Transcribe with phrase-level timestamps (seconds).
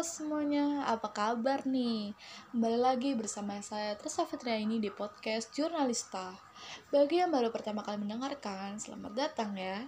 [0.00, 2.16] Semuanya, apa kabar nih?
[2.56, 4.24] Kembali lagi bersama saya Trisa
[4.56, 6.32] ini di podcast Jurnalista.
[6.88, 9.84] Bagi yang baru pertama kali mendengarkan, selamat datang ya.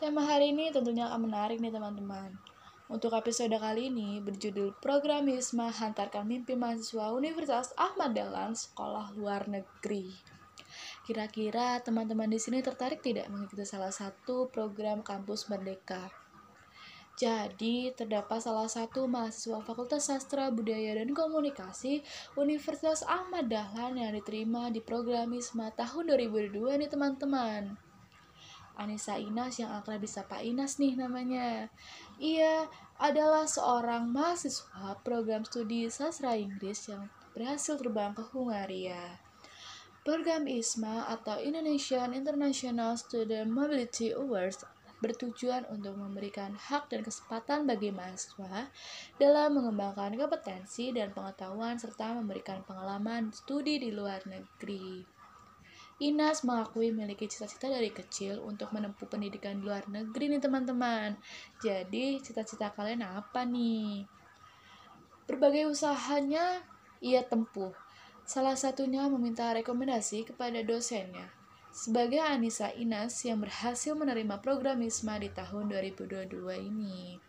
[0.00, 2.40] Tema hari ini tentunya akan menarik nih teman-teman.
[2.88, 10.08] Untuk episode kali ini berjudul Programisme Hantarkan Mimpi Mahasiswa Universitas Ahmad Dahlan Sekolah Luar Negeri.
[11.04, 16.27] Kira-kira teman-teman di sini tertarik tidak mengikuti salah satu program kampus merdeka?
[17.18, 22.06] Jadi, terdapat salah satu mahasiswa Fakultas Sastra, Budaya, dan Komunikasi
[22.38, 27.74] Universitas Ahmad Dahlan yang diterima di program ISMA tahun 2002 nih teman-teman.
[28.78, 31.66] Anissa Inas yang akrab disapa Inas nih namanya.
[32.22, 32.70] Ia
[33.02, 39.18] adalah seorang mahasiswa program studi sastra Inggris yang berhasil terbang ke Hungaria.
[40.06, 44.62] Program ISMA atau Indonesian International Student Mobility Awards
[44.98, 48.70] bertujuan untuk memberikan hak dan kesempatan bagi mahasiswa
[49.16, 55.06] dalam mengembangkan kompetensi dan pengetahuan serta memberikan pengalaman studi di luar negeri.
[55.98, 61.18] Inas mengakui memiliki cita-cita dari kecil untuk menempuh pendidikan di luar negeri nih teman-teman.
[61.58, 64.06] Jadi cita-cita kalian apa nih?
[65.26, 66.62] Berbagai usahanya
[67.02, 67.74] ia tempuh.
[68.22, 71.38] Salah satunya meminta rekomendasi kepada dosennya
[71.72, 77.20] sebagai Anissa Inas yang berhasil menerima program ISMA di tahun 2022 ini.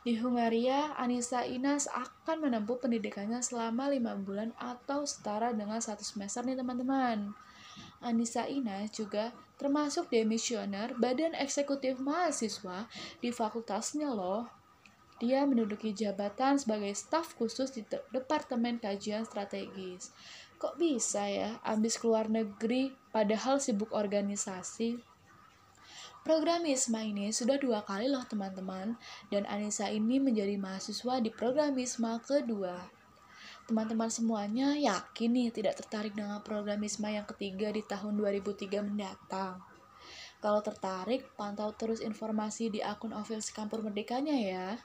[0.00, 6.40] Di Hungaria, Anissa Inas akan menempuh pendidikannya selama lima bulan atau setara dengan satu semester
[6.40, 7.36] nih teman-teman.
[8.00, 12.88] Anissa Inas juga termasuk demisioner Badan Eksekutif Mahasiswa
[13.20, 14.48] di fakultasnya loh.
[15.20, 20.16] Dia menduduki jabatan sebagai staf khusus di Departemen Kajian Strategis.
[20.60, 25.00] Kok bisa ya ambis keluar negeri padahal sibuk organisasi?
[26.20, 28.92] Program ISMA ini sudah dua kali loh teman-teman,
[29.32, 32.76] dan Anissa ini menjadi mahasiswa di program ISMA kedua.
[33.64, 39.64] Teman-teman semuanya yakin nih tidak tertarik dengan program ISMA yang ketiga di tahun 2003 mendatang.
[40.44, 44.76] Kalau tertarik, pantau terus informasi di akun official Kampur Merdekanya ya.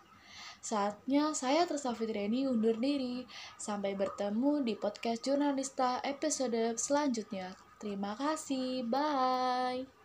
[0.65, 3.21] Saatnya saya Tersa Fitriani undur diri.
[3.53, 7.53] Sampai bertemu di podcast Jurnalista episode selanjutnya.
[7.77, 8.81] Terima kasih.
[8.89, 9.95] Bye.